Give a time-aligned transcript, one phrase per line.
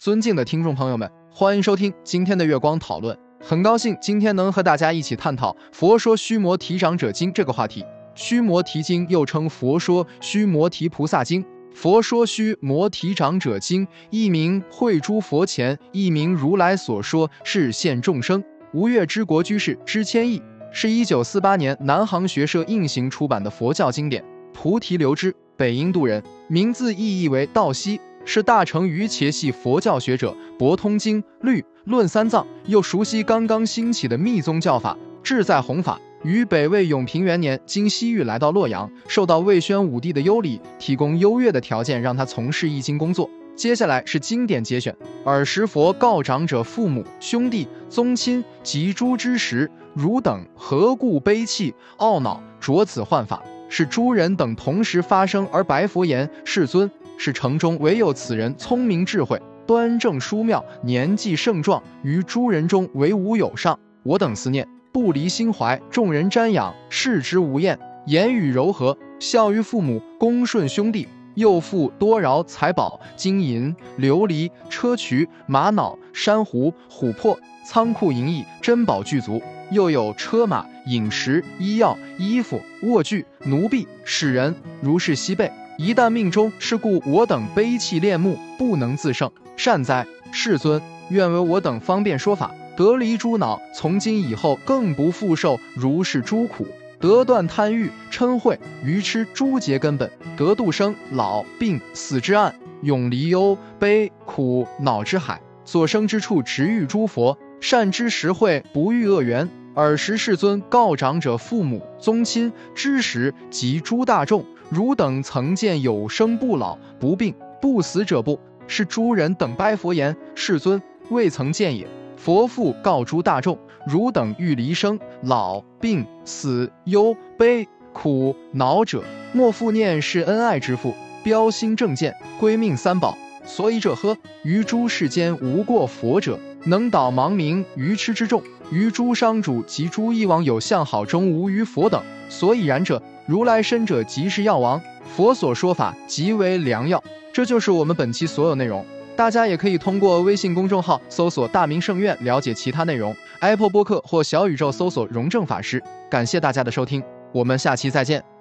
[0.00, 3.14] 尊敬的听众朋友们，欢迎收听今天的月光讨论。
[3.38, 7.84] 很高兴今天能和大家一起探讨《佛说须摩提长者经》这个话题。
[8.14, 11.44] 须摩提经又称《佛说须摩提菩萨经》。
[11.74, 18.42] 《佛说须摩提长者经》一名会诸佛前，一名如来所说，是现众生。
[18.72, 20.40] 吴越之国居士之谦译，
[20.72, 24.24] 是一九四八年南航学社印行出版的佛教经典。
[24.54, 35.98] 菩提流之，北印度人，名字意译为道西，是大乘瑜伽系佛教学者，博通经律论三藏，又熟悉刚刚兴起的密宗教法，志在弘法。
[36.22, 43.28] 于北魏永平元年，经西域来到洛阳，受到魏宣武帝的优礼，提供优越的条件，让他从事易经工作。
[43.56, 44.94] 接下来是经典节选。
[45.24, 53.42] 尔时佛告长者父母兄弟宗亲及诸之时，汝等何故悲泣懊恼，着此幻法？
[53.70, 56.90] 是诸人等同时发生而白佛言：世尊，
[57.22, 63.78] 是城中唯有此人聪明智慧，端正殊妙，年纪盛壮，于诸人中唯吾有上。
[64.02, 64.66] 我等思念。
[64.90, 85.52] 不离心怀，众人瞻仰，视之无厌，言语柔和，孝于父母，恭顺兄弟，又富多饶财宝，金银琉璃砗磲玛瑙珊瑚琥珀，仓库银翼珍宝具足，又有车马饮食医药衣服卧具奴婢使人，如是西备。
[85.82, 89.32] 一旦命中，是故我等悲泣恋慕，不能自胜。
[89.56, 90.78] 善哉，世尊，
[91.08, 92.54] 愿为我等方便说法。
[92.76, 96.66] 得离诸恼，从今以后更不复受如是诸苦，
[96.98, 105.40] 得断贪欲嗔恚愚痴诸结根本，得度生老病死之岸，永离忧悲苦恼之海。
[105.64, 109.48] 所生之处，直遇诸佛，善知识慧不遇恶缘。
[109.74, 118.38] 尔时世尊告长者父母宗亲知识及诸大众：汝等曾见有生不老不病不死者不？
[118.66, 120.80] 是诸人等拜佛言：世尊
[121.10, 121.86] 未曾见也。
[122.16, 129.02] 佛父告诸大众：汝等欲离生老病死忧悲苦恼者，
[129.32, 133.16] 莫复念是恩爱之父，标心正见，归命三宝。
[133.52, 138.40] 所以者呵，于诸世间无过佛者，能导盲冥愚痴之众；
[138.70, 142.00] 于诸商主及诸异王有相好中无于佛等。
[142.28, 144.80] 所以然者，如来身者即是药王，
[145.16, 147.02] 佛所说法即为良药。
[147.32, 148.86] 这就是我们本期所有内容。
[149.16, 155.82] 大家也可以通过微信公众号搜索“大明圣院”了解其他内容，Apple 播客或小宇宙搜索“荣正法师”。
[156.08, 158.39] 感谢大家的收听，我们下期再见。